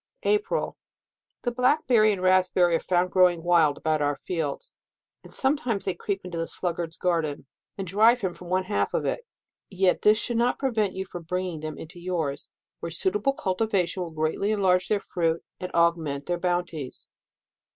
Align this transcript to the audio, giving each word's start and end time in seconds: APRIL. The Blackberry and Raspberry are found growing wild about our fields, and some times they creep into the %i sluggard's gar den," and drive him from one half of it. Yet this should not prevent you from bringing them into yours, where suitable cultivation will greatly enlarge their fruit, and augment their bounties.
APRIL. 0.23 0.77
The 1.43 1.51
Blackberry 1.51 2.11
and 2.11 2.23
Raspberry 2.23 2.75
are 2.75 2.79
found 2.79 3.11
growing 3.11 3.43
wild 3.43 3.77
about 3.77 4.01
our 4.01 4.15
fields, 4.15 4.73
and 5.23 5.31
some 5.31 5.55
times 5.55 5.85
they 5.85 5.93
creep 5.93 6.25
into 6.25 6.39
the 6.39 6.45
%i 6.45 6.47
sluggard's 6.47 6.97
gar 6.97 7.21
den," 7.21 7.45
and 7.77 7.85
drive 7.85 8.21
him 8.21 8.33
from 8.33 8.49
one 8.49 8.63
half 8.63 8.95
of 8.95 9.05
it. 9.05 9.27
Yet 9.69 10.01
this 10.01 10.17
should 10.17 10.37
not 10.37 10.57
prevent 10.57 10.93
you 10.95 11.05
from 11.05 11.25
bringing 11.25 11.59
them 11.59 11.77
into 11.77 11.99
yours, 11.99 12.49
where 12.79 12.89
suitable 12.89 13.33
cultivation 13.33 14.01
will 14.01 14.09
greatly 14.09 14.49
enlarge 14.49 14.87
their 14.87 14.99
fruit, 15.01 15.43
and 15.59 15.71
augment 15.75 16.25
their 16.25 16.39
bounties. 16.39 17.07